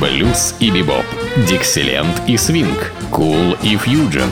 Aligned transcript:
блюз 0.00 0.54
и 0.60 0.70
бибоп, 0.70 1.04
дикселент 1.48 2.22
и 2.26 2.36
свинг, 2.36 2.92
кул 3.10 3.56
и 3.62 3.76
фьюджен. 3.76 4.30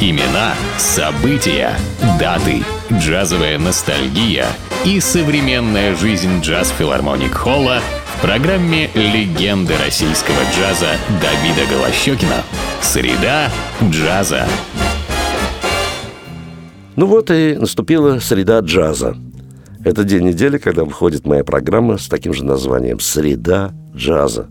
Имена, 0.00 0.54
события, 0.76 1.72
даты, 2.18 2.62
джазовая 2.92 3.58
ностальгия 3.58 4.46
и 4.84 4.98
современная 5.00 5.94
жизнь 5.94 6.40
джаз-филармоник 6.40 7.32
Холла 7.32 7.80
в 8.16 8.22
программе 8.22 8.90
«Легенды 8.94 9.74
российского 9.84 10.36
джаза» 10.56 10.96
Давида 11.22 11.70
Голощекина. 11.70 12.42
Среда 12.82 13.50
джаза. 13.82 14.46
Ну 16.96 17.06
вот 17.06 17.30
и 17.30 17.56
наступила 17.58 18.18
среда 18.18 18.60
джаза. 18.60 19.16
Это 19.84 20.02
день 20.02 20.24
недели, 20.24 20.58
когда 20.58 20.84
выходит 20.84 21.26
моя 21.26 21.44
программа 21.44 21.98
с 21.98 22.08
таким 22.08 22.32
же 22.32 22.44
названием 22.44 23.00
«Среда 23.00 23.72
джаза». 23.94 24.48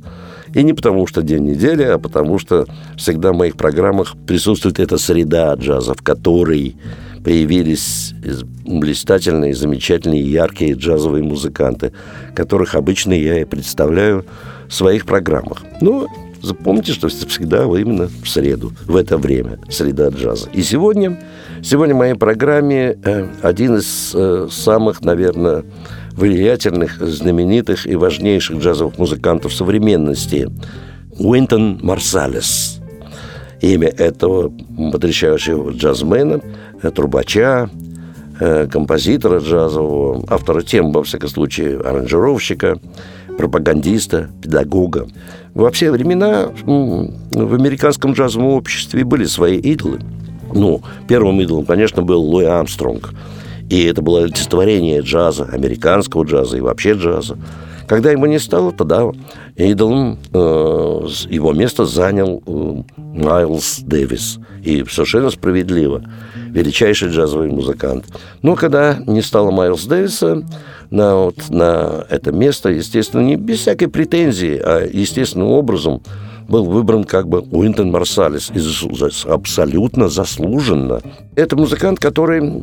И 0.53 0.63
не 0.63 0.73
потому, 0.73 1.07
что 1.07 1.23
день 1.23 1.43
недели, 1.43 1.83
а 1.83 1.97
потому, 1.97 2.37
что 2.37 2.67
всегда 2.95 3.31
в 3.33 3.37
моих 3.37 3.57
программах 3.57 4.15
присутствует 4.27 4.79
эта 4.79 4.97
среда 4.97 5.53
джаза, 5.55 5.93
в 5.95 6.01
которой 6.01 6.75
появились 7.23 8.13
блистательные, 8.65 9.55
замечательные, 9.55 10.21
яркие 10.21 10.73
джазовые 10.73 11.23
музыканты, 11.23 11.91
которых 12.35 12.75
обычно 12.75 13.13
я 13.13 13.41
и 13.41 13.45
представляю 13.45 14.25
в 14.67 14.73
своих 14.73 15.05
программах. 15.05 15.63
Ну, 15.81 16.07
запомните, 16.41 16.91
что 16.91 17.07
всегда 17.07 17.63
именно 17.63 18.09
в 18.23 18.29
среду, 18.29 18.73
в 18.85 18.95
это 18.95 19.17
время, 19.17 19.59
среда 19.69 20.09
джаза. 20.09 20.49
И 20.53 20.61
сегодня, 20.61 21.19
сегодня 21.63 21.95
в 21.95 21.99
моей 21.99 22.15
программе 22.15 22.97
э, 23.03 23.27
один 23.41 23.77
из 23.77 24.11
э, 24.13 24.47
самых, 24.51 25.01
наверное, 25.01 25.63
влиятельных, 26.15 26.97
знаменитых 26.99 27.85
и 27.87 27.95
важнейших 27.95 28.57
джазовых 28.59 28.97
музыкантов 28.97 29.53
современности– 29.53 30.49
Уинтон 31.19 31.79
Марсалес. 31.81 32.79
Имя 33.61 33.89
этого 33.89 34.51
потрясающего 34.91 35.71
джазмена, 35.71 36.41
э, 36.81 36.91
трубача, 36.91 37.69
композитора 38.71 39.39
джазового, 39.39 40.25
автора 40.27 40.63
тем, 40.63 40.91
во 40.91 41.03
всяком 41.03 41.29
случае, 41.29 41.79
аранжировщика, 41.79 42.79
пропагандиста, 43.37 44.29
педагога. 44.41 45.07
Во 45.53 45.69
все 45.71 45.91
времена 45.91 46.49
в 46.65 47.53
американском 47.53 48.13
джазовом 48.13 48.47
обществе 48.47 49.05
были 49.05 49.25
свои 49.25 49.57
идолы. 49.57 49.99
Ну, 50.53 50.81
первым 51.07 51.39
идолом, 51.41 51.65
конечно, 51.65 52.01
был 52.01 52.21
Луи 52.21 52.45
Армстронг. 52.45 53.13
И 53.73 53.85
это 53.85 54.03
было 54.03 54.19
олицетворение 54.19 55.01
джаза, 55.01 55.45
американского 55.45 56.25
джаза 56.25 56.57
и 56.57 56.61
вообще 56.61 56.93
джаза. 56.93 57.39
Когда 57.87 58.11
его 58.11 58.27
не 58.27 58.37
стало, 58.37 58.71
тогда 58.71 59.11
идолом 59.55 60.19
э, 60.31 60.37
его 61.31 61.53
место 61.53 61.85
занял 61.85 62.43
э, 62.45 62.83
Майлз 62.97 63.79
Дэвис. 63.79 64.37
И 64.63 64.85
совершенно 64.87 65.31
справедливо. 65.31 66.03
Величайший 66.51 67.09
джазовый 67.09 67.49
музыкант. 67.49 68.05
Но 68.43 68.55
когда 68.55 68.99
не 69.07 69.23
стало 69.23 69.49
Майлз 69.49 69.85
Дэвиса, 69.85 70.43
на, 70.91 71.15
вот, 71.15 71.49
на 71.49 72.05
это 72.11 72.31
место, 72.31 72.69
естественно, 72.69 73.21
не 73.21 73.37
без 73.37 73.61
всякой 73.61 73.87
претензии, 73.87 74.55
а 74.63 74.85
естественным 74.85 75.47
образом 75.47 76.03
был 76.47 76.65
выбран 76.65 77.05
как 77.05 77.27
бы 77.27 77.39
Уинтон 77.39 77.89
Марсалис. 77.89 78.51
И 78.53 78.59
абсолютно 79.27 80.09
заслуженно. 80.09 81.01
Это 81.35 81.55
музыкант, 81.55 81.97
который 81.97 82.61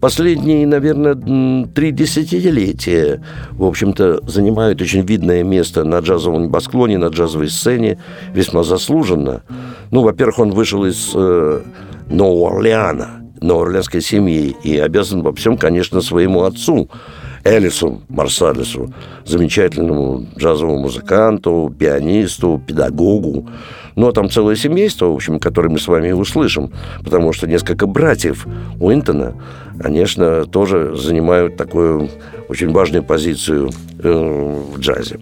последние, 0.00 0.66
наверное, 0.66 1.66
три 1.66 1.90
десятилетия, 1.90 3.22
в 3.52 3.64
общем-то, 3.64 4.20
занимает 4.26 4.80
очень 4.80 5.02
видное 5.02 5.42
место 5.42 5.84
на 5.84 5.98
джазовом 5.98 6.44
небосклоне, 6.44 6.98
на 6.98 7.06
джазовой 7.06 7.48
сцене, 7.48 7.98
весьма 8.32 8.62
заслуженно. 8.62 9.42
Ну, 9.90 10.02
во-первых, 10.02 10.38
он 10.38 10.50
вышел 10.50 10.84
из 10.84 11.12
э, 11.14 11.60
Нового 12.08 12.56
Орлеана, 12.56 13.22
новоорлеанской 13.40 14.00
семьи, 14.00 14.56
и 14.64 14.78
обязан 14.78 15.22
во 15.22 15.32
всем, 15.32 15.56
конечно, 15.56 16.00
своему 16.00 16.44
отцу– 16.44 16.90
Элису 17.48 18.02
Марсалису, 18.08 18.92
замечательному 19.24 20.26
джазовому 20.36 20.78
музыканту, 20.80 21.74
пианисту, 21.78 22.60
педагогу. 22.66 23.48
Ну, 23.96 24.08
а 24.08 24.12
там 24.12 24.30
целое 24.30 24.54
семейство, 24.54 25.06
в 25.06 25.14
общем, 25.14 25.40
которое 25.40 25.70
мы 25.70 25.78
с 25.78 25.88
вами 25.88 26.12
услышим, 26.12 26.70
потому 27.02 27.32
что 27.32 27.46
несколько 27.46 27.86
братьев 27.86 28.46
Уинтона, 28.78 29.34
конечно, 29.80 30.44
тоже 30.44 30.94
занимают 30.96 31.56
такую 31.56 32.08
очень 32.48 32.70
важную 32.70 33.02
позицию 33.02 33.70
э, 33.98 34.62
в 34.74 34.78
джазе. 34.78 35.18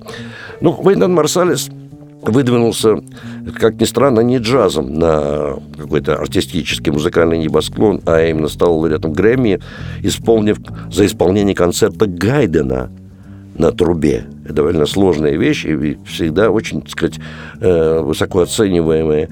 Ну, 0.61 0.73
Уинтон 0.73 1.15
Марсалис– 1.15 1.71
выдвинулся, 2.29 3.01
как 3.59 3.81
ни 3.81 3.85
странно, 3.85 4.21
не 4.21 4.39
джазом 4.39 4.95
на 4.95 5.57
какой-то 5.77 6.17
артистический 6.17 6.93
музыкальный 6.93 7.39
небосклон, 7.39 8.01
а 8.07 8.23
именно 8.23 8.49
стал 8.49 8.79
лауреатом 8.79 9.13
Грэмми, 9.13 9.61
исполнив 10.03 10.59
за 10.91 11.07
исполнение 11.07 11.55
концерта 11.55 12.07
Гайдена 12.07 12.91
на 13.59 13.73
трубе. 13.73 14.27
Это 14.45 14.55
довольно 14.55 14.87
сложная 14.87 15.37
вещь 15.37 15.65
и 15.65 15.99
всегда 16.07 16.51
очень, 16.51 16.83
так 16.83 16.91
сказать, 16.91 17.19
э, 17.61 18.01
высоко 18.01 18.41
оцениваемая 18.41 19.29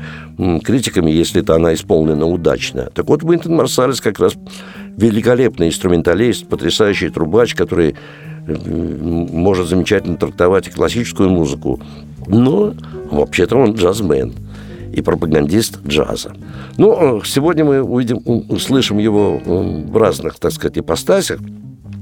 критиками, 0.65 1.11
если 1.11 1.43
это 1.43 1.55
она 1.55 1.75
исполнена 1.75 2.27
удачно. 2.27 2.91
Так 2.95 3.09
вот, 3.09 3.23
Уинтон 3.23 3.55
Марсалес 3.55 4.01
как 4.01 4.19
раз 4.19 4.35
великолепный 4.97 5.69
инструменталист, 5.69 6.47
потрясающий 6.47 7.11
трубач, 7.11 7.55
который 7.55 7.97
может 8.47 9.69
замечательно 9.69 10.17
трактовать 10.17 10.71
классическую 10.71 11.31
музыку, 11.31 11.81
но 12.27 12.75
вообще-то 13.11 13.57
он 13.57 13.75
джазмен 13.75 14.35
и 14.93 15.03
пропагандист 15.03 15.81
джаза. 15.87 16.35
Ну, 16.77 17.23
сегодня 17.25 17.65
мы 17.65 17.83
увидим, 17.83 18.21
услышим 18.49 18.99
его 18.99 19.39
в 19.39 19.97
разных, 19.97 20.39
так 20.39 20.53
сказать, 20.53 20.79
ипостасях. 20.79 21.41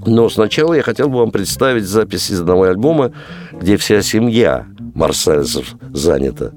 Но 0.05 0.29
сначала 0.29 0.75
я 0.75 0.83
хотел 0.83 1.09
бы 1.09 1.19
вам 1.19 1.31
представить 1.31 1.85
запись 1.85 2.31
из 2.31 2.41
одного 2.41 2.65
альбома, 2.65 3.13
где 3.53 3.77
вся 3.77 4.03
семья 4.03 4.67
Марсалисов 4.95 5.75
занята. 5.93 6.53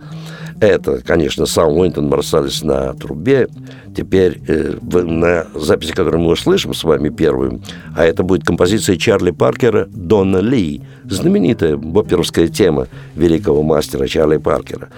Это, 0.59 1.01
конечно, 1.01 1.45
сам 1.45 1.77
Уинтон 1.77 2.07
Марсалис 2.07 2.63
на 2.63 2.93
трубе. 2.93 3.49
Теперь 3.95 4.41
э, 4.47 4.75
на 4.81 5.45
записи, 5.53 5.91
которую 5.91 6.23
мы 6.23 6.31
услышим 6.31 6.73
с 6.73 6.83
вами 6.83 7.09
первым, 7.09 7.61
а 7.95 8.05
это 8.05 8.23
будет 8.23 8.45
композиция 8.45 8.95
Чарли 8.95 9.31
Паркера 9.31 9.87
«Донна 9.91 10.37
Ли», 10.37 10.81
знаменитая 11.03 11.75
боперовская 11.75 12.47
тема 12.47 12.87
великого 13.15 13.63
мастера 13.63 14.07
Чарли 14.07 14.37
Паркера. 14.37 14.89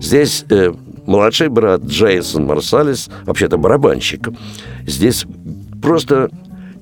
Здесь 0.00 0.44
э, 0.50 0.72
младший 1.06 1.48
брат 1.48 1.82
Джейсон 1.82 2.44
Марсалис, 2.44 3.08
вообще-то 3.24 3.56
барабанщик, 3.56 4.28
здесь 4.86 5.24
просто 5.82 6.30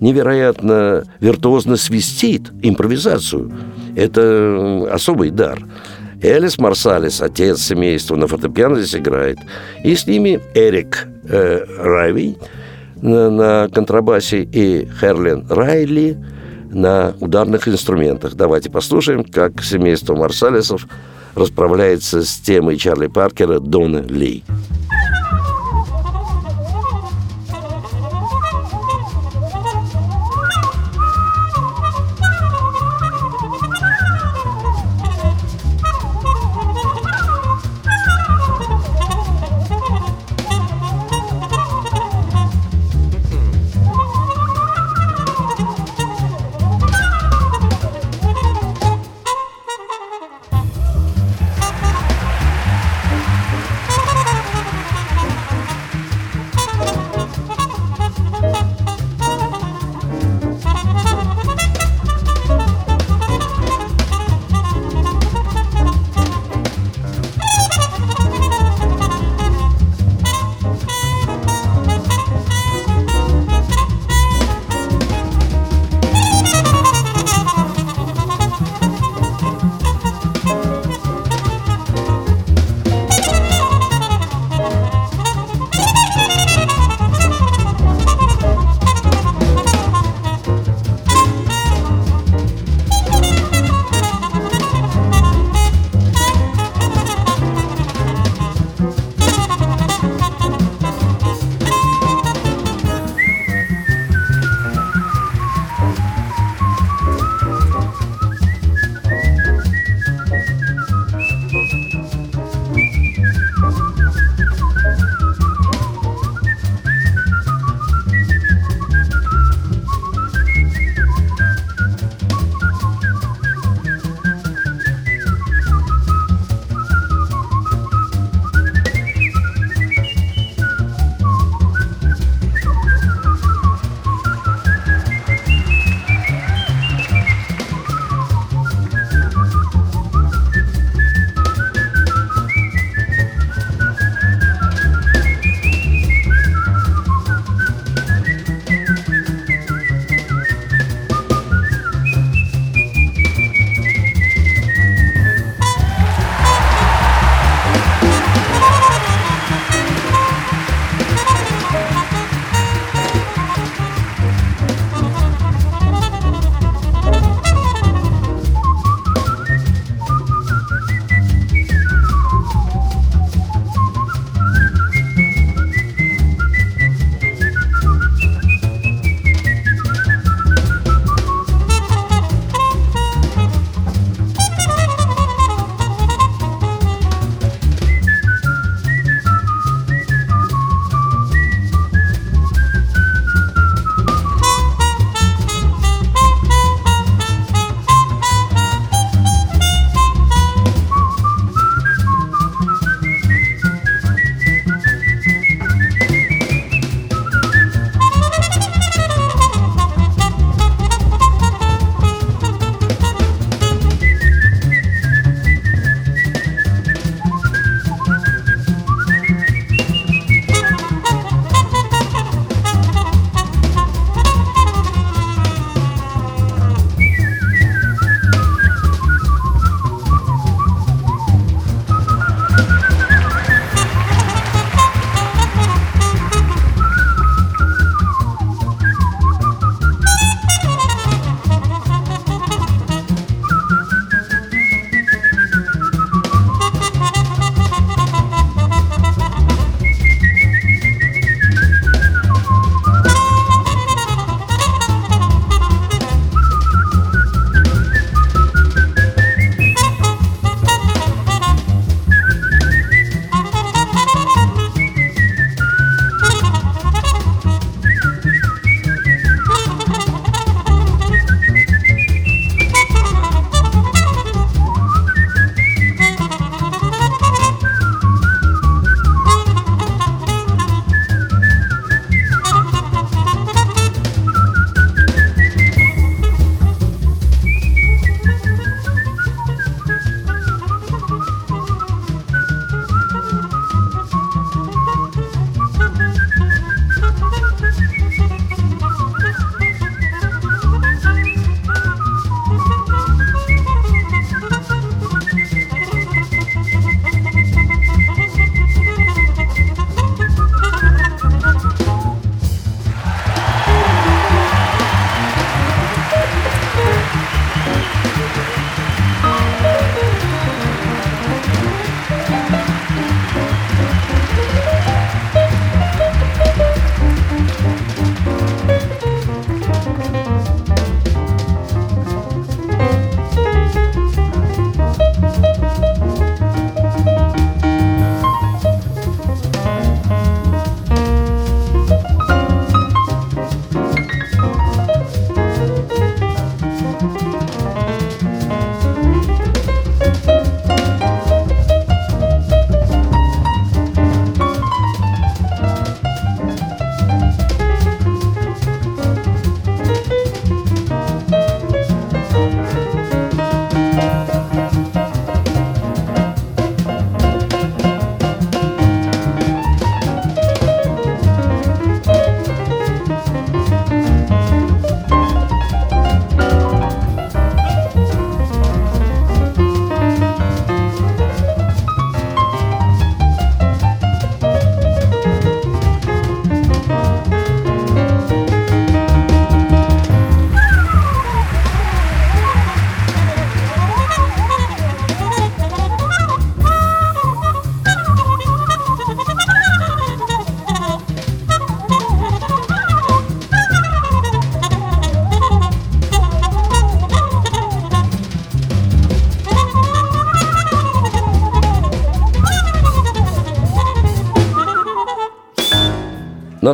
невероятно 0.01 1.05
виртуозно 1.21 1.77
свистит 1.77 2.51
импровизацию. 2.63 3.53
Это 3.95 4.89
особый 4.93 5.31
дар– 5.31 5.65
Элис 6.25 6.59
Марсалис, 6.59 7.21
отец 7.21 7.61
семейства, 7.61 8.17
на 8.17 8.27
фортепиано 8.27 8.81
здесь 8.81 8.99
играет. 8.99 9.39
И 9.85 9.95
с 9.95 10.07
ними 10.07 10.41
Эрик 10.55 11.07
э, 11.29 11.65
Райви 11.79 12.39
на, 12.97 13.31
на 13.31 13.69
контрабасе 13.69 14.43
и 14.43 14.89
Херлин 15.01 15.47
Райли 15.51 16.17
на 16.71 17.15
ударных 17.21 17.69
инструментах. 17.69 18.37
Давайте 18.37 18.71
послушаем, 18.71 19.23
как 19.23 19.63
семейство 19.63 20.17
Марсалисов 20.17 20.87
расправляется 21.35 22.23
с 22.23 22.37
темой 22.37 22.79
Чарли 22.79 23.09
Паркера 23.09 23.61
«Дона 23.61 23.99
Ли». 23.99 24.45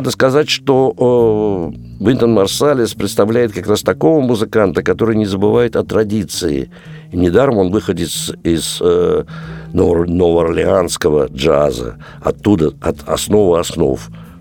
Надо 0.01 0.09
сказать, 0.09 0.49
что 0.49 1.71
э, 1.77 2.03
Винтон 2.03 2.33
Марсалес 2.33 2.95
представляет 2.95 3.53
как 3.53 3.67
раз 3.67 3.83
такого 3.83 4.19
музыканта, 4.19 4.81
который 4.81 5.15
не 5.15 5.27
забывает 5.27 5.75
о 5.75 5.83
традиции. 5.83 6.71
И 7.11 7.17
недаром 7.17 7.59
он 7.59 7.69
выходит 7.69 8.09
из, 8.41 8.79
э, 8.81 9.23
новоорлеанского 9.73 11.27
джаза, 11.27 11.97
оттуда, 12.19 12.73
от 12.81 13.07
основы 13.07 13.59
основ. 13.59 13.99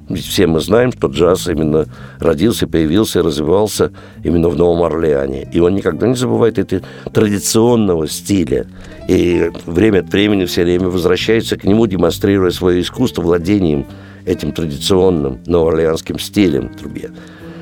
Ведь 0.08 0.24
все 0.24 0.46
мы 0.46 0.60
знаем, 0.60 0.92
что 0.92 1.08
джаз 1.08 1.46
именно 1.46 1.84
родился, 2.20 2.66
появился, 2.66 3.22
развивался 3.22 3.92
именно 4.24 4.48
в 4.48 4.56
Новом 4.56 4.82
Орлеане. 4.82 5.46
И 5.52 5.60
он 5.60 5.74
никогда 5.74 6.08
не 6.08 6.14
забывает 6.14 6.58
этого 6.58 6.80
традиционного 7.12 8.08
стиля. 8.08 8.66
И 9.08 9.50
время 9.66 9.98
от 9.98 10.10
времени 10.10 10.46
все 10.46 10.64
время 10.64 10.88
возвращается 10.88 11.58
к 11.58 11.64
нему, 11.64 11.86
демонстрируя 11.86 12.50
свое 12.50 12.80
искусство 12.80 13.20
владением 13.20 13.84
этим 14.26 14.52
традиционным 14.52 15.40
новоорлеанским 15.46 16.18
стилем 16.18 16.68
трубе. 16.68 17.10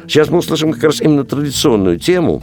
Сейчас 0.06 0.30
мы 0.30 0.38
услышим 0.38 0.72
как 0.72 0.84
раз 0.84 1.00
именно 1.00 1.24
традиционную 1.24 1.98
тему, 1.98 2.42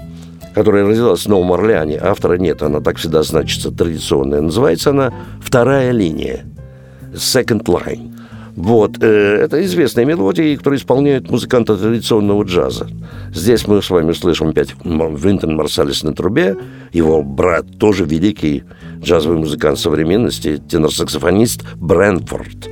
которая 0.53 0.86
родилась 0.86 1.25
в 1.25 1.27
Новом 1.27 1.53
Орлеане. 1.53 1.98
Автора 1.98 2.38
нет, 2.38 2.62
она 2.62 2.79
так 2.79 2.98
всегда 2.98 3.24
значится 3.24 3.72
традиционная. 3.72 4.41
Называется 4.41 4.91
она 4.91 5.13
«Вторая 5.41 5.91
линия»– 5.91 6.45
«Second 7.13 7.63
Line». 7.63 8.15
Вот, 8.55 9.03
э, 9.03 9.07
это 9.41 9.62
известная 9.65 10.05
мелодия, 10.05 10.55
которую 10.55 10.79
исполняют 10.79 11.29
музыканты 11.29 11.75
традиционного 11.75 12.43
джаза. 12.43 12.88
Здесь 13.34 13.67
мы 13.67 13.81
с 13.81 13.89
вами 13.89 14.13
слышим 14.13 14.50
опять 14.50 14.74
Винтон 14.86 15.57
Марсалис 15.57 16.03
на 16.03 16.13
трубе, 16.13 16.55
его 16.93 17.22
брат, 17.22 17.65
тоже 17.77 18.05
великий 18.05 18.63
джазовый 19.01 19.39
музыкант 19.39 19.77
современности, 19.77 20.62
тенор-саксофонист 20.69 21.65
Брэнфорд 21.75 22.69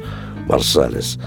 Марсалис. 0.47 1.17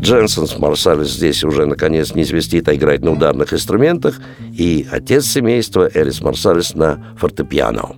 Дженсенс 0.00 0.58
Марсалис 0.58 1.10
здесь 1.10 1.42
уже, 1.44 1.66
наконец, 1.66 2.14
не 2.14 2.24
звездит, 2.24 2.68
а 2.68 2.74
играет 2.74 3.02
на 3.02 3.12
ударных 3.12 3.52
инструментах, 3.52 4.20
и 4.52 4.86
отец 4.90 5.26
семейства 5.26 5.90
Элис 5.92 6.20
Марсалис 6.20 6.74
на 6.74 7.14
фортепиано. 7.16 7.96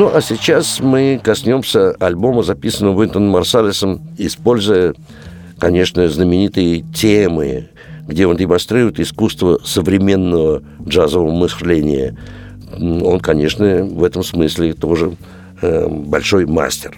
Ну, 0.00 0.10
а 0.14 0.22
сейчас 0.22 0.80
мы 0.80 1.20
коснемся 1.22 1.90
альбома, 2.00 2.42
записанного 2.42 3.00
Уинтоном 3.00 3.28
Марсалесом, 3.28 4.00
используя, 4.16 4.94
конечно, 5.58 6.08
знаменитые 6.08 6.86
темы, 6.94 7.68
где 8.06 8.26
он 8.26 8.38
демонстрирует 8.38 8.98
искусство 8.98 9.60
современного 9.62 10.62
джазового 10.88 11.30
мышления. 11.30 12.16
Он, 12.72 13.20
конечно, 13.20 13.84
в 13.84 14.02
этом 14.02 14.22
смысле 14.22 14.72
тоже 14.72 15.16
э, 15.60 15.86
большой 15.86 16.46
мастер. 16.46 16.96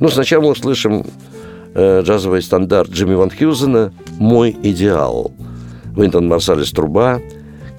Но 0.00 0.08
сначала 0.08 0.42
мы 0.42 0.50
услышим 0.50 1.06
э, 1.74 2.02
джазовый 2.02 2.42
стандарт 2.42 2.90
Джимми 2.90 3.14
Ван 3.14 3.30
Хьюзена 3.30 3.92
«Мой 4.18 4.50
идеал». 4.64 5.30
Винтон 5.96 6.26
Марсалес 6.26 6.72
труба, 6.72 7.20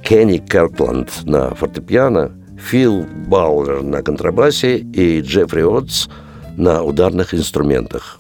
Кенни 0.04 0.38
Керкланд 0.38 1.26
на 1.26 1.54
фортепиано, 1.54 2.32
Фил 2.58 3.06
Баулер 3.28 3.82
на 3.82 4.02
контрабасе 4.02 4.78
и 4.78 5.22
Джеффри 5.22 5.62
Отс 5.62 6.08
на 6.58 6.84
ударных 6.84 7.34
инструментах. 7.34 8.18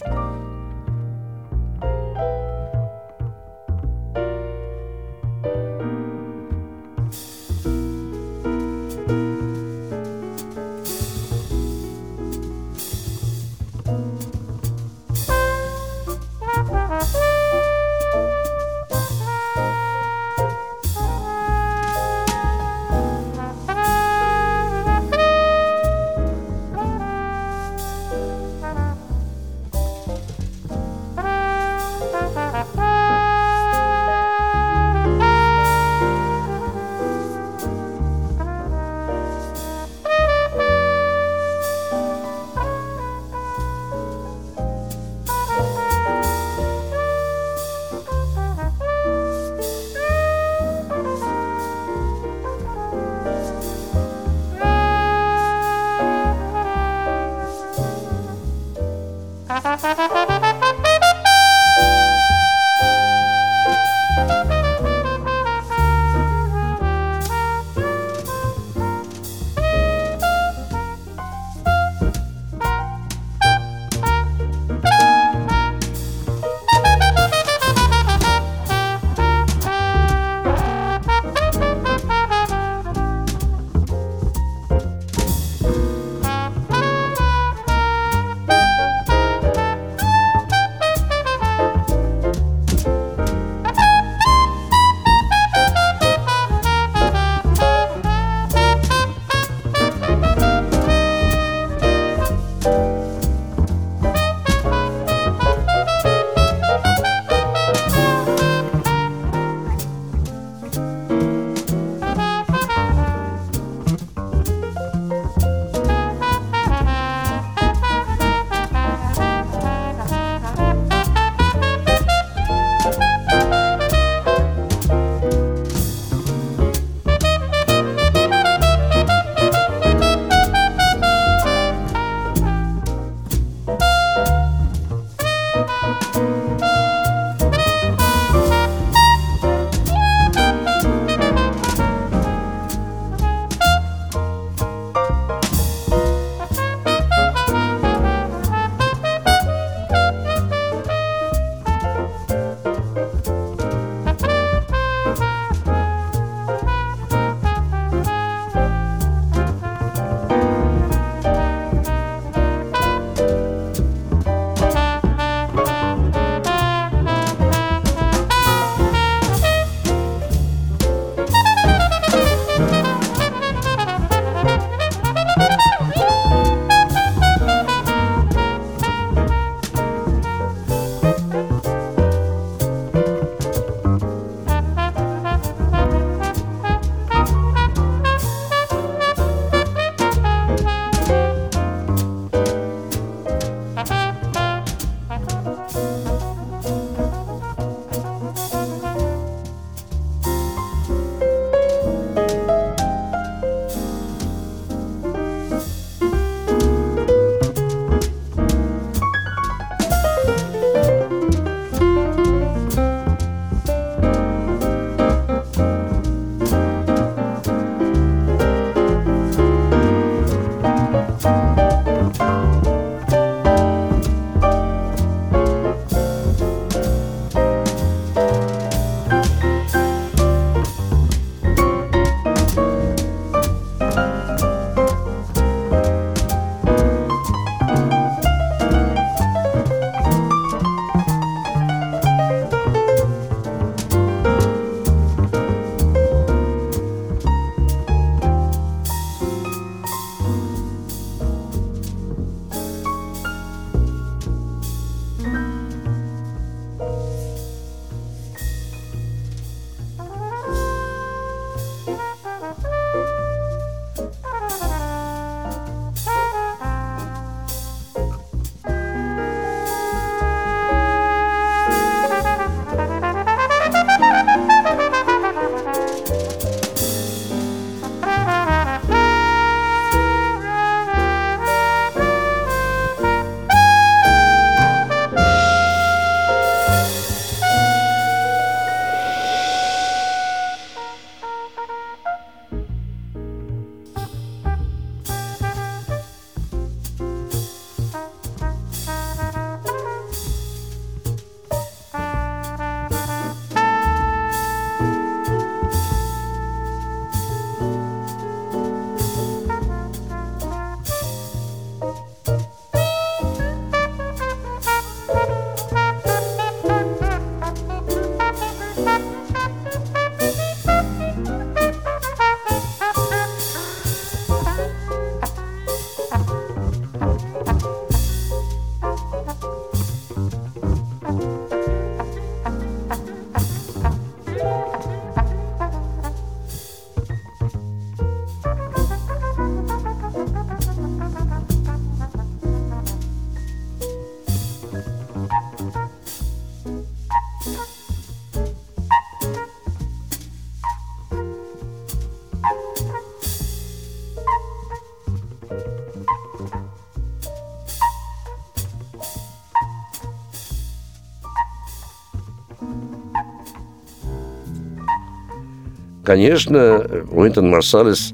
Конечно, 366.08 366.86
Уинтон 367.12 367.50
Марсалес 367.50 368.13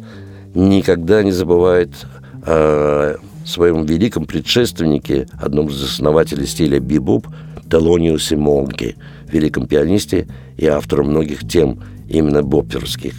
никогда 0.56 1.22
не 1.22 1.32
забывает 1.32 1.92
о 2.42 3.18
своем 3.46 3.86
великом 3.86 4.26
предшественнике, 4.26 5.28
одном 5.40 5.68
из 5.68 5.84
основателей 5.84 6.48
стиля 6.48 6.80
бибоп, 6.80 7.28
Телониусе 7.70 8.36
Монке, 8.36 8.96
великом 9.28 9.68
пианисте 9.68 10.28
и 10.58 10.66
автором 10.66 11.10
многих 11.12 11.48
тем 11.48 11.84
именно 12.10 12.42
бопперских. 12.42 13.14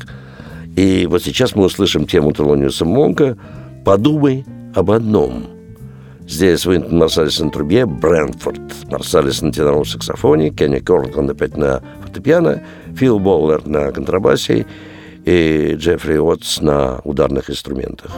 И 0.75 1.07
вот 1.09 1.23
сейчас 1.23 1.55
мы 1.55 1.67
услышим 1.67 2.05
тему 2.05 2.33
Телониуса 2.33 2.85
Монка 2.85 3.39
«Подумай 3.85 4.45
об 4.75 4.91
одном». 4.91 5.45
Здесь 6.27 6.67
Винтон 6.67 6.99
Марсалис 6.99 7.39
на 7.39 7.51
трубе, 7.51 7.87
Брэнфорд 7.87 8.91
Марсалис 8.91 9.41
на 9.41 9.53
теноровом 9.53 9.85
саксофоне, 9.85 10.51
Кенни 10.51 10.81
Кортланд 10.81 11.31
опять 11.31 11.57
на 11.57 11.81
фортепиано, 12.15 12.63
Фил 12.97 13.19
Боллер 13.19 13.67
на 13.67 13.91
контрабасе 13.91 14.67
и 15.25 15.75
Джеффри 15.77 16.19
Уотс 16.19 16.61
на 16.61 17.01
ударных 17.05 17.51
инструментах. 17.51 18.13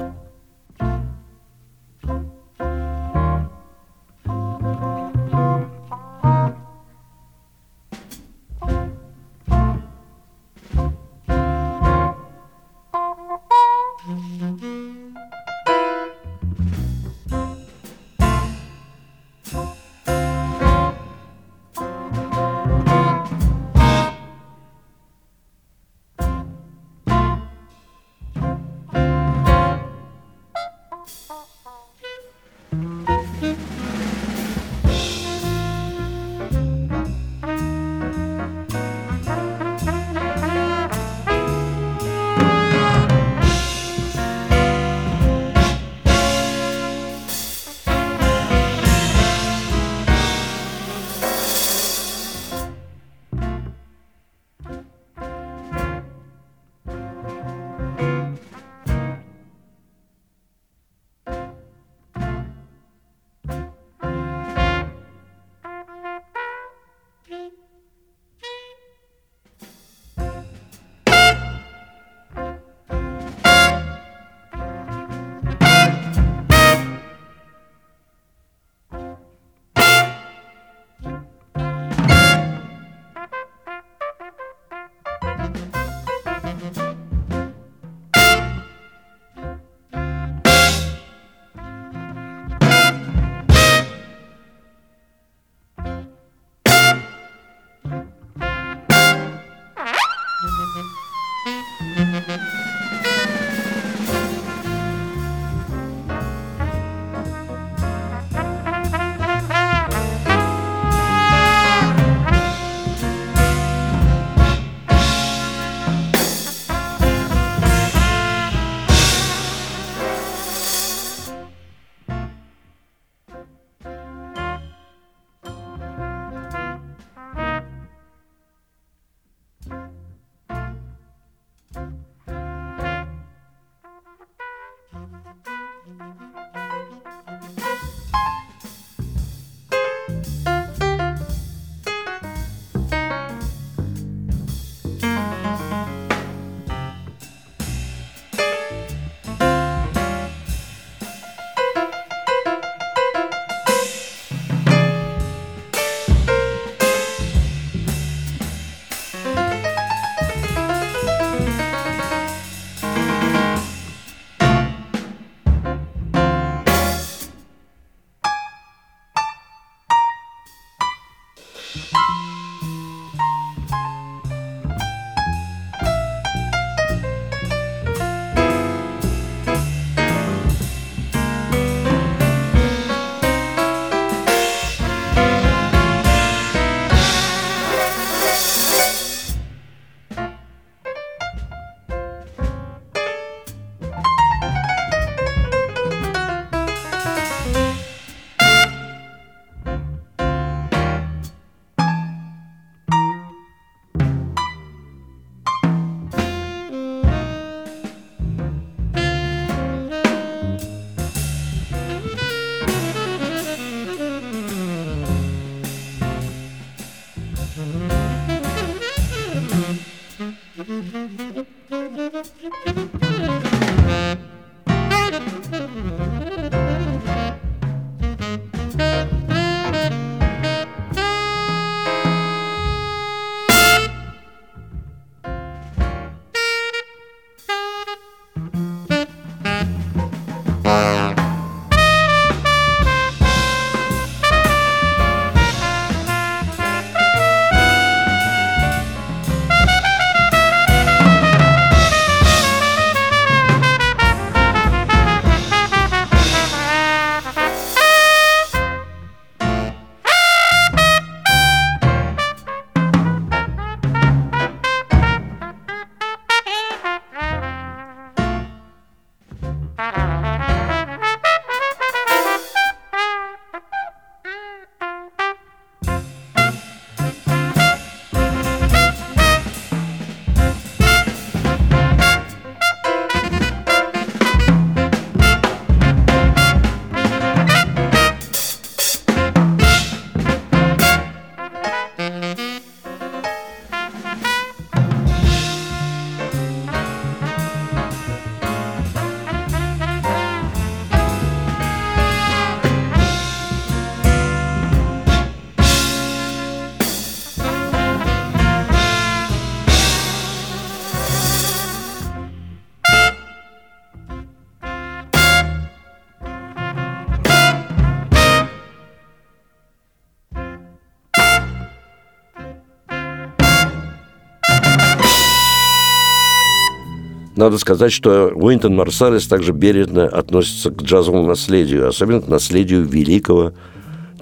Надо 327.37 327.59
сказать, 327.59 327.93
что 327.93 328.33
Уинтон 328.35 328.75
Марсалес 328.75 329.27
также 329.27 329.53
бережно 329.53 330.07
относится 330.07 330.71
к 330.71 330.83
джазовому 330.83 331.29
наследию, 331.29 331.89
особенно 331.89 332.23
к 332.23 332.29
наследию 332.29 332.85
великого 332.85 333.53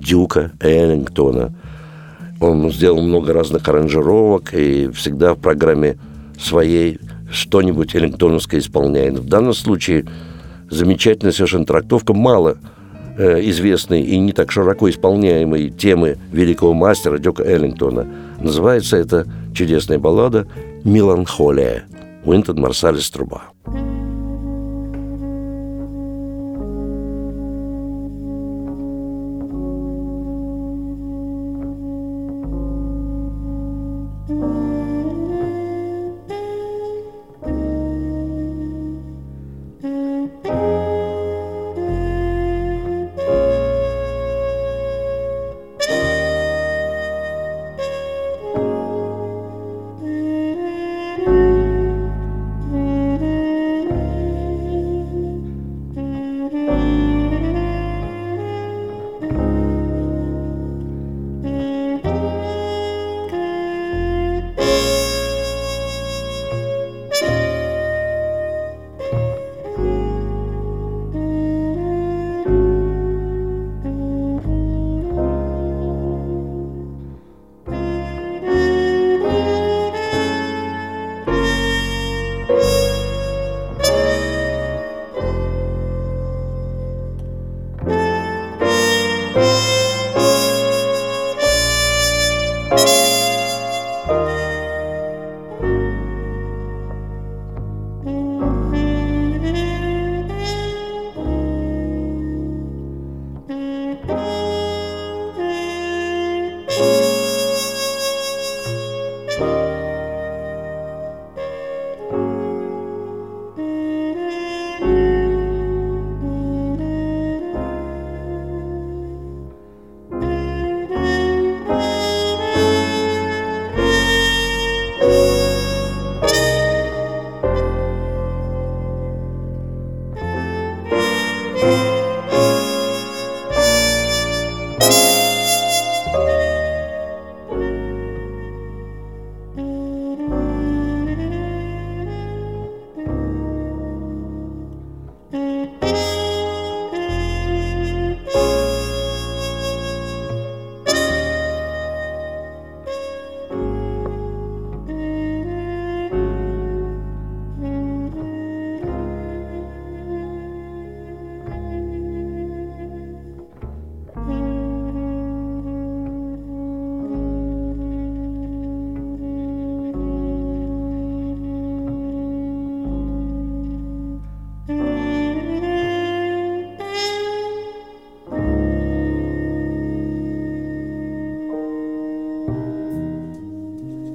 Дюка 0.00 0.52
Эллингтона. 0.60 1.54
Он 2.40 2.70
сделал 2.70 3.00
много 3.00 3.32
разных 3.32 3.66
аранжировок 3.68 4.52
и 4.52 4.90
всегда 4.90 5.34
в 5.34 5.38
программе 5.38 5.98
своей 6.38 6.98
что-нибудь 7.30 7.94
эллингтоновское 7.94 8.60
исполняет. 8.60 9.18
В 9.18 9.28
данном 9.28 9.54
случае 9.54 10.04
замечательная 10.68 11.32
совершенно 11.32 11.64
трактовка 11.64 12.12
мало 12.12 12.58
э, 13.16 13.40
известной 13.48 14.02
и 14.02 14.18
не 14.18 14.32
так 14.32 14.50
широко 14.50 14.90
исполняемой 14.90 15.70
темы 15.70 16.18
великого 16.32 16.74
мастера 16.74 17.18
Дюка 17.18 17.44
Эллингтона. 17.44 18.06
Называется 18.40 18.96
это 18.96 19.26
чудесная 19.54 19.98
баллада 19.98 20.46
«Меланхолия». 20.82 21.84
Уинтон 22.24 22.60
Марсалис 22.60 23.10
Труба. 23.10 23.52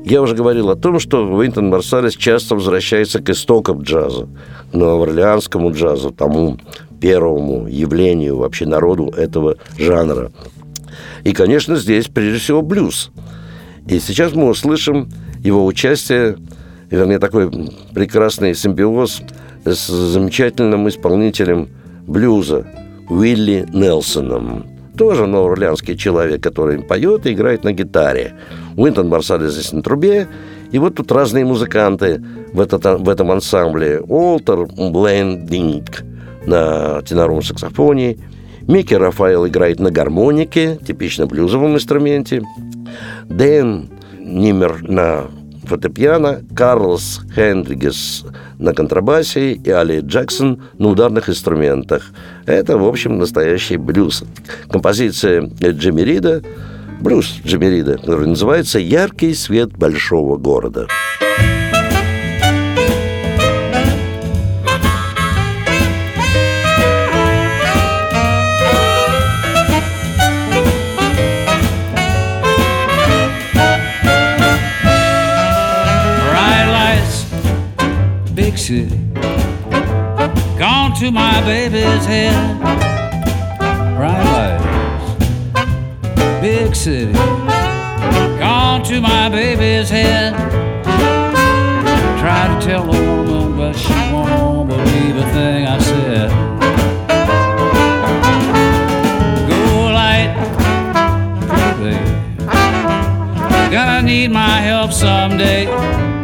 Я 0.10 0.24
уже 0.24 0.34
говорил 0.34 0.72
о 0.72 0.76
том, 0.76 1.00
что 1.00 1.24
Уинтон 1.24 1.70
Марсалес 1.70 2.16
часто 2.16 2.56
возвращается 2.56 3.20
к 3.20 3.30
истокам 3.30 3.84
джаза, 3.84 4.28
новоорлеанскому 4.74 5.72
джазу, 5.72 6.10
тому 6.10 6.58
первому 7.00 7.68
явлению 7.68 8.38
вообще 8.38 8.66
народу 8.66 9.14
этого 9.16 9.58
жанра. 9.78 10.32
И, 11.24 11.32
конечно, 11.32 11.76
здесь 11.76 12.08
прежде 12.08 12.40
всего 12.40 12.64
блюз. 12.64 13.12
И 13.88 14.00
сейчас 14.00 14.34
мы 14.34 14.50
услышим 14.50 15.12
его 15.44 15.64
участие, 15.64 16.38
вернее, 16.90 17.20
такой 17.20 17.52
прекрасный 17.94 18.56
симбиоз 18.56 19.22
с 19.64 19.88
замечательным 19.88 20.90
исполнителем 20.90 21.70
блюза 22.08 22.66
Уилли 23.10 23.68
Нелсоном. 23.72 24.79
Тоже 25.00 25.28
новоорлеанский 25.28 25.96
человек, 25.96 26.44
который 26.44 26.80
поет 26.82 27.26
и 27.26 27.32
играет 27.32 27.64
на 27.64 27.72
гитаре. 27.72 28.34
Уинтон 28.76 29.08
Марсалес 29.08 29.54
здесь 29.54 29.72
на 29.72 29.82
трубе. 29.82 30.28
И 30.74 30.78
вот 30.78 30.96
тут 30.96 31.10
разные 31.14 31.46
музыканты 31.46 32.22
в, 32.52 32.60
этот, 32.60 32.84
в 33.00 33.08
этом 33.08 33.32
ансамбле. 33.32 34.02
Уолтер 34.02 34.66
Блендинг 34.66 36.04
на 36.46 37.02
теноровом 37.04 37.44
саксофоне. 37.44 38.18
Микки 38.68 38.94
Рафаэл 38.94 39.48
играет 39.48 39.80
на 39.80 39.90
гармонике, 39.90 40.78
типично 40.86 41.28
блюзовом 41.28 41.76
инструменте. 41.76 42.44
Дэн 43.24 43.90
Нимер 44.20 44.82
на 44.82 45.28
фортепиано, 45.70 46.42
Карлос 46.56 47.22
Хендригес 47.34 48.26
на 48.58 48.74
контрабасе 48.74 49.54
и 49.54 49.70
Али 49.70 50.02
Джексон 50.02 50.64
на 50.78 50.90
ударных 50.90 51.30
инструментах. 51.30 52.12
Это, 52.46 52.78
в 52.78 52.86
общем, 52.86 53.18
настоящий 53.18 53.78
блюз. 53.78 54.24
Композиция 54.70 55.50
Джимми 55.62 56.02
Рида– 56.02 56.42
блюз 57.00 57.40
Джиммерида, 57.46 57.98
который 57.98 58.28
называется 58.28 58.80
«Яркий 58.80 59.34
свет 59.34 59.72
большого 59.78 60.38
города». 60.38 60.88
City. 78.70 78.98
Gone 80.60 80.94
to 81.00 81.10
my 81.10 81.42
baby's 81.42 82.06
head. 82.06 82.60
Bright 83.98 84.24
lights 84.26 84.70
big 86.40 86.76
city. 86.76 87.14
Gone 88.38 88.84
to 88.84 89.02
my 89.02 89.28
baby's 89.30 89.90
head. 89.90 90.36
Tried 92.20 92.60
to 92.60 92.68
tell 92.68 92.86
the 92.86 93.02
woman, 93.02 93.58
but 93.58 93.74
she 93.74 93.92
won't 94.14 94.70
believe 94.70 95.16
a 95.18 95.28
thing 95.34 95.66
I 95.66 95.80
said. 95.80 96.30
Go 99.50 99.62
light, 100.00 100.32
baby. 101.80 102.12
Gonna 103.72 104.04
need 104.04 104.30
my 104.30 104.62
help 104.62 104.94
someday. 104.94 106.19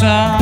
casa 0.00 0.37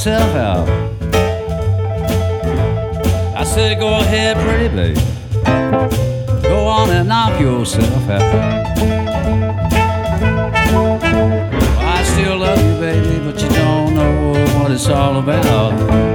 yourself 0.00 0.34
out. 0.34 0.68
I 3.36 3.44
said, 3.44 3.78
go 3.78 4.00
ahead, 4.00 4.38
pretty 4.38 4.74
baby. 4.74 5.00
Go 6.42 6.64
on 6.64 6.88
and 6.88 7.06
knock 7.06 7.38
yourself 7.38 8.08
out. 8.08 8.22
I 11.82 12.02
still 12.04 12.38
love 12.38 12.58
you, 12.64 12.80
baby, 12.80 13.22
but 13.22 13.42
you 13.42 13.48
don't 13.50 13.94
know 13.94 14.62
what 14.62 14.70
it's 14.70 14.88
all 14.88 15.18
about. 15.18 16.09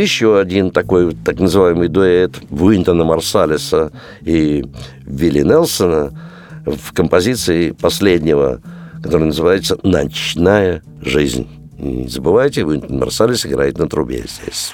Еще 0.00 0.38
один 0.38 0.70
такой 0.70 1.14
так 1.14 1.38
называемый 1.40 1.88
дуэт 1.88 2.36
Уинтона 2.50 3.04
Марсалиса 3.04 3.92
и 4.22 4.64
Вилли 5.04 5.42
Нелсона 5.42 6.12
в 6.66 6.92
композиции 6.92 7.70
последнего, 7.70 8.60
который 9.02 9.26
называется 9.26 9.78
«Ночная 9.82 10.82
жизнь». 11.00 11.46
Не 11.78 12.08
забывайте, 12.08 12.64
Уинтон 12.64 12.98
Марсалис 12.98 13.46
играет 13.46 13.78
на 13.78 13.88
трубе 13.88 14.24
здесь. 14.26 14.72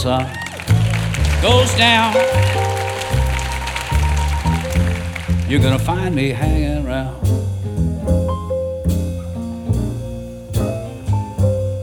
Sun 0.00 0.24
goes 1.42 1.74
down, 1.74 2.14
you're 5.46 5.60
gonna 5.60 5.78
find 5.78 6.14
me 6.14 6.30
hanging 6.30 6.86
around. 6.86 7.22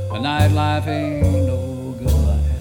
The 0.09 0.19
nightlife 0.19 0.87
ain't 0.87 1.45
no 1.45 1.95
good 1.99 2.19
life, 2.31 2.59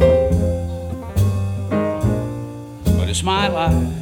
but 2.98 3.08
it's 3.08 3.22
my 3.22 3.48
life. 3.48 3.92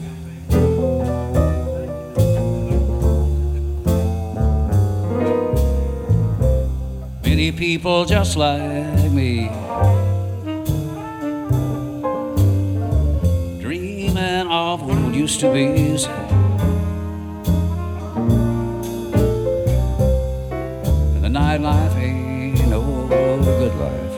Many 7.23 7.53
people 7.53 8.05
just 8.07 8.37
like 8.37 8.74
used 15.15 15.39
to 15.41 15.53
be. 15.53 15.67
And 21.15 21.23
the 21.23 21.29
nightlife 21.29 21.97
ain't 21.97 22.69
no 22.69 22.83
good 23.09 23.75
life, 23.77 24.15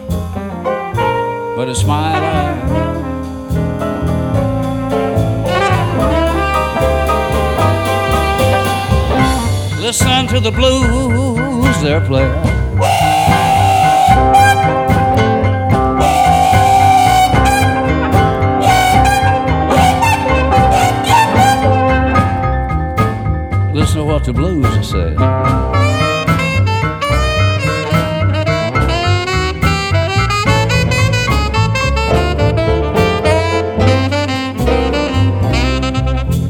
but 1.54 1.68
it's 1.68 1.84
my 1.84 2.18
life. 2.18 2.62
Listen 9.80 10.26
to 10.28 10.40
the 10.40 10.50
blues 10.50 11.82
they're 11.82 12.00
playing. 12.06 12.55
What 24.06 24.22
the 24.22 24.32
blues 24.32 24.88
saying. 24.88 25.16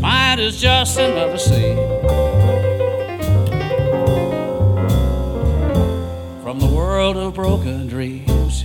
Mine 0.03 0.39
is 0.39 0.61
just 0.61 0.99
another 0.99 1.39
scene 1.39 1.77
from 6.43 6.61
the 6.61 6.71
world 6.71 7.17
of 7.17 7.33
broken 7.35 7.87
dreams. 7.87 8.65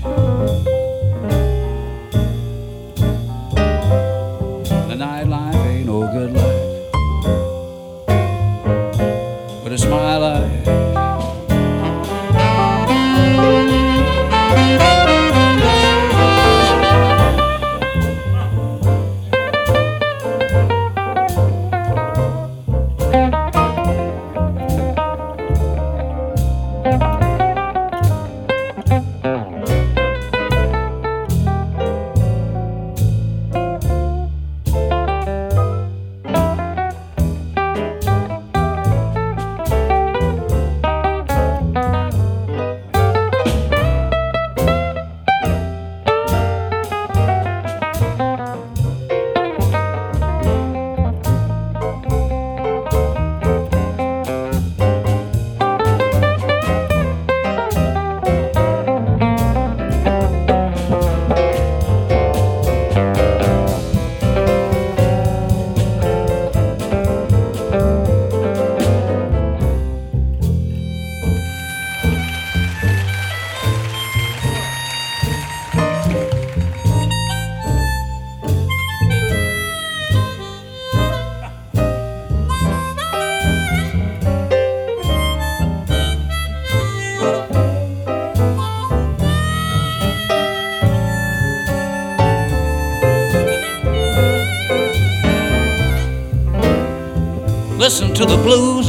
the 98.31 98.37
blues. 98.37 98.80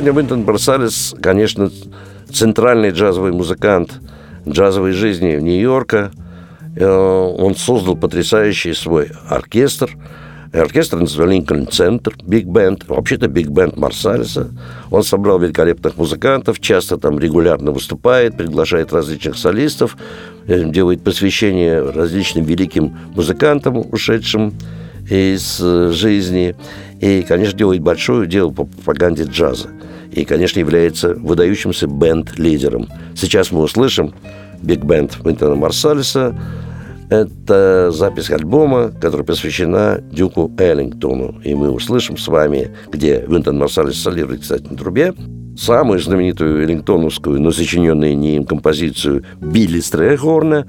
Сегодня 0.00 0.18
Винтон 0.18 0.44
Марсалес, 0.44 1.14
конечно, 1.20 1.70
центральный 2.32 2.88
джазовый 2.88 3.32
музыкант 3.32 4.00
джазовой 4.48 4.92
жизни 4.92 5.36
Нью-Йорка. 5.38 6.10
Э, 6.74 6.88
Он 6.88 7.54
создал 7.54 7.96
потрясающий 7.96 8.72
свой 8.72 9.10
оркестр. 9.28 9.90
Оркестр 10.54 11.00
называли 11.00 11.34
Линкольн 11.34 11.68
Центр, 11.68 12.14
Биг 12.24 12.46
Бенд, 12.46 12.88
вообще-то 12.88 13.28
Биг 13.28 13.48
Бенд 13.48 13.76
Марсалеса. 13.76 14.48
Он 14.90 15.02
собрал 15.02 15.38
великолепных 15.38 15.98
музыкантов, 15.98 16.60
часто 16.60 16.96
там 16.96 17.18
регулярно 17.18 17.70
выступает, 17.70 18.38
приглашает 18.38 18.94
различных 18.94 19.36
солистов, 19.36 19.98
э, 20.46 20.64
делает 20.64 21.04
посвящение 21.04 21.78
различным 21.82 22.46
великим 22.46 22.96
музыкантам, 23.14 23.84
ушедшим 23.92 24.54
из 25.10 25.60
э, 25.60 25.90
жизни. 25.92 26.56
И, 27.02 27.20
конечно, 27.20 27.58
делает 27.58 27.82
большое 27.82 28.26
дело 28.26 28.50
по 28.50 28.64
пропаганде 28.64 29.24
джаза. 29.24 29.68
И, 30.12 30.24
конечно, 30.24 30.58
является 30.58 31.14
выдающимся 31.14 31.86
бенд-лидером. 31.86 32.88
Сейчас 33.16 33.52
мы 33.52 33.62
услышим 33.62 34.12
биг-бенд 34.62 35.16
Винтона 35.24 35.54
Марсалиса 35.54 36.34
Это 37.10 37.90
запись 37.90 38.30
альбома, 38.30 38.92
которая 39.00 39.26
посвящена 39.26 40.00
Дюку 40.12 40.50
Эллингтону. 40.58 41.40
И 41.42 41.54
мы 41.54 41.70
услышим 41.70 42.16
с 42.16 42.28
вами, 42.28 42.70
где 42.88 43.24
Винтон 43.26 43.58
Марсалис 43.58 44.00
солирует, 44.00 44.42
кстати, 44.42 44.64
на 44.70 44.76
трубе, 44.76 45.12
самую 45.58 45.98
знаменитую 45.98 46.62
эллингтоновскую, 46.62 47.40
но 47.40 47.50
сочиненную 47.50 48.16
не 48.16 48.36
им 48.36 48.44
композицию 48.44 49.24
Билли 49.40 49.80
Стрехорна 49.80 50.66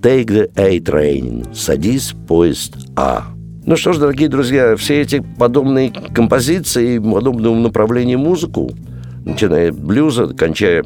«Take 0.00 0.28
the 0.28 0.50
A-Train» 0.56 1.54
«Садись, 1.54 2.14
поезд 2.26 2.76
А». 2.96 3.26
Ну 3.64 3.76
что 3.76 3.92
ж, 3.92 3.98
дорогие 3.98 4.28
друзья, 4.28 4.74
все 4.74 5.00
эти 5.00 5.24
подобные 5.38 5.92
композиции, 5.92 6.98
подобного 6.98 7.54
направления 7.54 8.16
музыку, 8.16 8.72
начиная 9.24 9.70
от 9.70 9.78
блюза, 9.78 10.34
кончая 10.34 10.82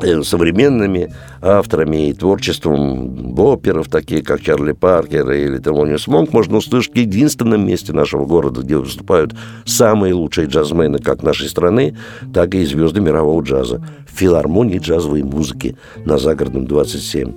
Э, 0.00 0.22
современными 0.22 1.12
авторами 1.40 2.10
и 2.10 2.12
творчеством 2.12 3.34
боперов, 3.34 3.88
такие 3.88 4.22
как 4.22 4.40
Чарли 4.40 4.70
Паркер 4.72 5.28
или 5.30 5.58
Телониус 5.58 6.06
Монк, 6.06 6.32
можно 6.32 6.58
услышать 6.58 6.92
в 6.92 6.96
единственном 6.96 7.66
месте 7.66 7.92
нашего 7.92 8.24
города, 8.24 8.62
где 8.62 8.76
выступают 8.76 9.34
самые 9.64 10.14
лучшие 10.14 10.46
джазмены 10.46 10.98
как 10.98 11.24
нашей 11.24 11.48
страны, 11.48 11.96
так 12.32 12.54
и 12.54 12.64
звезды 12.64 13.00
мирового 13.00 13.42
джаза 13.42 13.82
в 14.06 14.16
филармонии 14.16 14.78
джазовой 14.78 15.24
музыки 15.24 15.76
на 16.04 16.18
Загородном 16.18 16.66
27. 16.66 17.32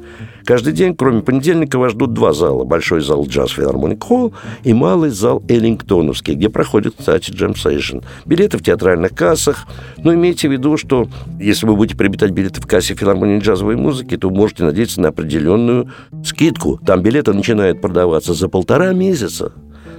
Каждый 0.45 0.73
день, 0.73 0.95
кроме 0.95 1.21
понедельника, 1.21 1.77
вас 1.77 1.93
ждут 1.93 2.13
два 2.13 2.33
зала. 2.33 2.63
Большой 2.63 3.01
зал 3.01 3.25
Джаз 3.25 3.51
Филармоник 3.51 4.03
Холл 4.03 4.33
и 4.63 4.73
малый 4.73 5.09
зал 5.09 5.43
Эллингтоновский, 5.47 6.35
где 6.35 6.49
проходит, 6.49 6.95
кстати, 6.97 7.31
джем 7.31 7.55
сейшн. 7.55 7.99
Билеты 8.25 8.57
в 8.57 8.63
театральных 8.63 9.13
кассах. 9.13 9.65
Но 9.97 10.13
имейте 10.13 10.47
в 10.47 10.51
виду, 10.51 10.77
что 10.77 11.07
если 11.39 11.65
вы 11.65 11.75
будете 11.75 11.97
приобретать 11.97 12.31
билеты 12.31 12.61
в 12.61 12.67
кассе 12.67 12.95
филармонии 12.95 13.39
джазовой 13.39 13.75
музыки, 13.75 14.17
то 14.17 14.29
можете 14.29 14.63
надеяться 14.63 15.01
на 15.01 15.09
определенную 15.09 15.89
скидку. 16.23 16.79
Там 16.85 17.01
билеты 17.01 17.33
начинают 17.33 17.81
продаваться 17.81 18.33
за 18.33 18.47
полтора 18.47 18.93
месяца 18.93 19.53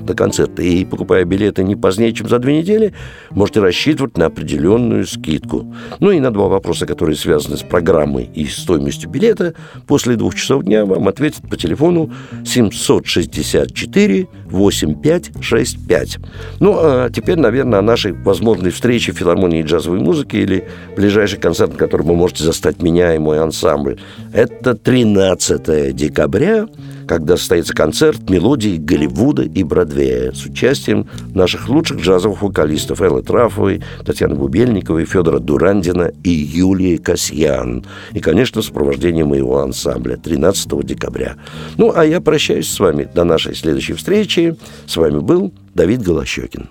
до 0.05 0.15
концерта. 0.15 0.63
И 0.63 0.85
покупая 0.85 1.25
билеты 1.25 1.65
не 1.65 1.77
позднее, 1.77 2.13
чем 2.13 2.29
за 2.29 2.39
две 2.39 2.59
недели, 2.59 2.93
можете 3.31 3.61
рассчитывать 3.61 4.17
на 4.17 4.27
определенную 4.27 5.07
скидку. 5.07 5.75
Ну 6.01 6.11
и 6.11 6.21
на 6.21 6.31
два 6.31 6.49
вопроса, 6.49 6.87
которые 6.87 7.17
связаны 7.17 7.57
с 7.57 7.63
программой 7.63 8.31
и 8.35 8.47
стоимостью 8.47 9.11
билета, 9.11 9.55
после 9.87 10.17
двух 10.17 10.35
часов 10.35 10.65
дня 10.65 10.85
вам 10.85 11.09
ответят 11.09 11.49
по 11.49 11.57
телефону 11.57 12.13
764 12.45 14.29
8565. 14.51 16.19
Ну, 16.61 16.75
а 16.77 17.11
теперь, 17.11 17.39
наверное, 17.39 17.79
о 17.79 17.83
нашей 17.83 18.13
возможной 18.13 18.71
встрече 18.71 19.13
в 19.13 19.17
филармонии 19.17 19.63
джазовой 19.63 20.01
музыки 20.01 20.37
или 20.37 20.69
ближайший 20.97 21.39
концерт, 21.39 21.73
на 21.73 21.79
котором 21.79 22.07
вы 22.07 22.15
можете 22.15 22.45
застать 22.45 22.83
меня 22.83 23.15
и 23.15 23.19
мой 23.19 23.41
ансамбль. 23.41 23.99
Это 24.33 24.75
13 24.75 25.95
декабря 25.95 26.69
когда 27.07 27.37
состоится 27.37 27.75
концерт 27.75 28.29
мелодий 28.31 28.79
Голливуда 28.79 29.43
и 29.43 29.63
Бродвея 29.63 30.33
с 30.33 30.45
участием 30.45 31.07
наших 31.35 31.69
лучших 31.69 32.01
джазовых 32.01 32.43
вокалистов 32.43 33.01
Эллы 33.01 33.23
Трафовой, 33.23 33.83
Татьяны 34.05 34.35
Бубельниковой, 34.35 35.05
Федора 35.05 35.39
Дурандина 35.39 36.13
и 36.25 36.31
Юлии 36.31 36.97
Касьян. 36.97 37.85
И, 38.13 38.21
конечно, 38.21 38.63
сопровождение 38.63 39.25
моего 39.25 39.61
ансамбля 39.61 40.17
13 40.17 40.85
декабря. 40.85 41.37
Ну, 41.77 41.93
а 41.95 42.05
я 42.05 42.21
прощаюсь 42.21 42.71
с 42.71 42.79
вами 42.79 43.09
до 43.13 43.25
нашей 43.25 43.55
следующей 43.55 43.95
встречи. 43.95 44.57
С 44.87 44.97
вами 44.97 45.19
был 45.19 45.53
Давид 45.75 46.03
Голощекин. 46.03 46.69